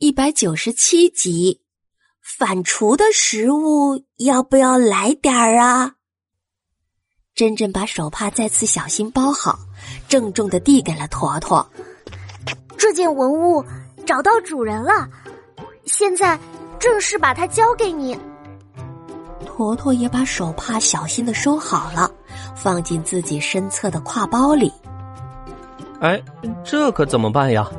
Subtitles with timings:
[0.00, 1.60] 一百九十七集，
[2.22, 5.94] 反刍的食物要不要来点儿啊？
[7.34, 9.58] 珍珍把手帕再次小心包好，
[10.08, 11.66] 郑重的递给了坨坨。
[12.76, 13.64] 这件文物
[14.06, 15.08] 找到主人了，
[15.84, 16.38] 现在
[16.78, 18.18] 正式把它交给你。
[19.44, 22.10] 坨坨也把手帕小心的收好了，
[22.54, 24.72] 放进自己身侧的挎包里。
[26.00, 26.22] 哎，
[26.62, 27.70] 这可怎么办呀？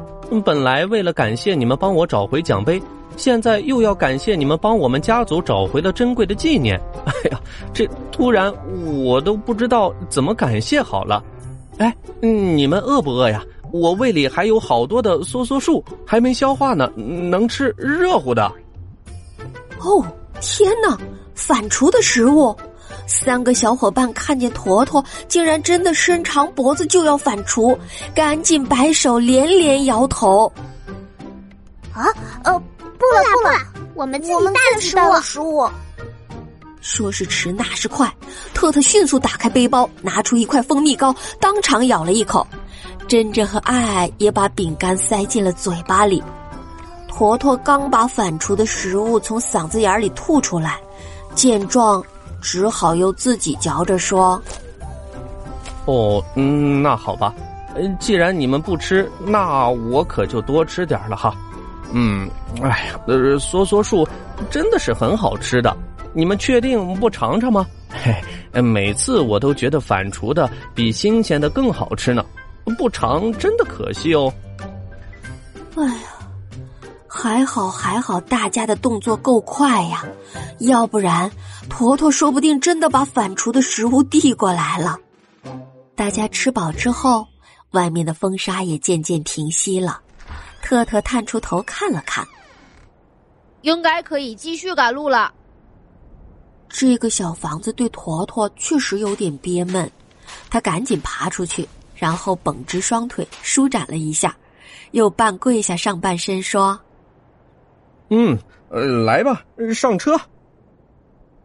[0.44, 2.82] 本来为了感谢你们帮我找回奖杯，
[3.16, 6.80] 现在又要感谢你们帮我们家族找回了珍贵的纪念。
[7.06, 7.40] 哎呀，
[7.74, 8.54] 这突然
[9.04, 11.24] 我都不知道怎么感谢好了。
[11.78, 13.44] 哎，你们饿不饿呀？
[13.72, 18.52] 我胃里还有好多的梭梭树还没消化呢，能吃热乎的。
[19.80, 20.06] 哦，
[20.40, 20.98] 天哪！
[21.36, 22.56] 反刍的食物，
[23.08, 27.76] 三个小伙伴看见坨坨竟然真的伸长脖子就要反刍，
[28.14, 30.52] 赶紧摆手，连连摇头。
[31.94, 32.06] 啊，
[32.44, 33.58] 呃，不了不了，
[33.96, 35.68] 我们自己带的食物。
[36.80, 38.14] 说时迟，那时快，
[38.54, 42.46] 特特迅速打开背包，拿出一块蜂蜜糕，当场咬了一口。
[43.08, 46.22] 珍珍和爱爱也把饼干塞进了嘴巴里。
[47.08, 50.78] 坨坨刚把反刍的食物从嗓子眼里吐出来。
[51.34, 52.04] 见状，
[52.42, 54.42] 只好又自己嚼着说
[55.86, 57.34] ：“哦，嗯，那好吧，
[58.00, 61.36] 既然你们不吃，那我可就多吃点了哈。
[61.92, 62.30] 嗯，
[62.62, 64.08] 哎呀，呃，梭梭树
[64.50, 65.76] 真的是很好吃的，
[66.14, 67.66] 你们确定不尝尝吗？
[68.04, 72.26] 嘿，每次我都觉得反刍的比新鲜的更好吃呢，
[72.78, 74.32] 不尝真的可惜哦。
[75.76, 76.02] 哎呀。”
[77.20, 80.06] 还好还好，大家的动作够快呀，
[80.60, 81.32] 要不然
[81.68, 85.00] 坨坨说不定真的把反刍的食物递过来了。
[85.96, 87.28] 大家吃饱之后，
[87.72, 90.00] 外面的风沙也渐渐平息了。
[90.62, 92.24] 特特探出头看了看，
[93.62, 95.34] 应该可以继续赶路了。
[96.70, 99.90] 这个小房子对坨坨确实有点憋闷，
[100.52, 104.38] 他赶紧爬出去，然后绷直双腿舒展了一下，
[104.92, 106.80] 又半跪下上半身说。
[108.10, 108.38] 嗯，
[108.70, 110.20] 呃，来吧，上车。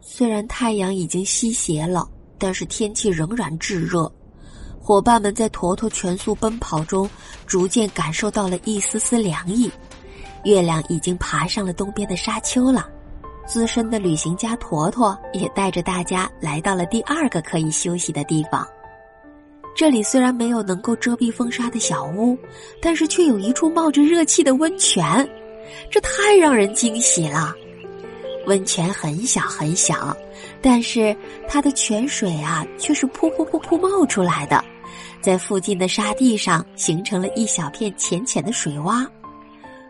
[0.01, 2.09] 虽然太阳已经西斜了，
[2.39, 4.11] 但是天气仍然炙热。
[4.81, 7.09] 伙伴们在坨坨全速奔跑中，
[7.47, 9.71] 逐渐感受到了一丝丝凉意。
[10.45, 12.89] 月亮已经爬上了东边的沙丘了。
[13.47, 18.67] 资深的旅行家坨坨也带着大家来到了第二个可以休息的地方。
[19.75, 22.37] 这里虽然没有能够遮蔽风沙的小屋，
[22.81, 25.29] 但是却有一处冒着热气的温泉。
[25.91, 27.55] 这太让人惊喜了！
[28.47, 30.17] 温泉很小很小，
[30.61, 31.17] 但是
[31.49, 34.65] 它的泉水啊，却是噗噗噗噗冒出来的，
[35.21, 39.07] 在附近的沙地上形成了一小片浅浅的水洼。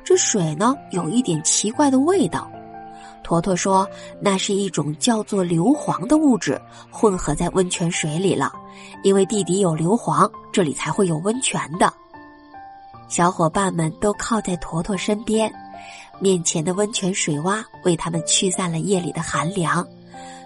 [0.04, 2.50] 这水呢，有一点奇怪的味道。
[3.24, 3.88] 坨坨说，
[4.20, 6.60] 那是一种叫做硫磺的物质
[6.90, 8.52] 混合在温泉水里了，
[9.04, 11.90] 因为地底有硫磺，这里才会有温泉的。
[13.08, 15.50] 小伙伴们都靠在坨坨身边。
[16.18, 19.86] 面前的温泉水洼为他们驱散了夜里的寒凉，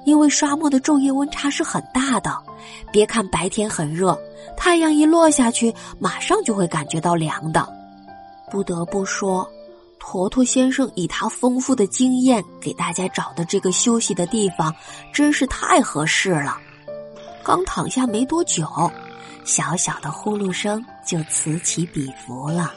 [0.04, 2.36] 因为沙漠的昼夜温差是很大的。
[2.90, 4.18] 别看白天很热，
[4.56, 7.68] 太阳一落下去，马上就会感觉到凉的。
[8.50, 9.48] 不得不说，
[9.98, 14.74] 坨坨先生以他丰富的经验给大家找的这个休息的地方，
[15.12, 16.56] 真是太合适了。
[17.44, 18.66] 刚躺下没多久，
[19.44, 22.72] 小小的呼噜声就此起彼伏了。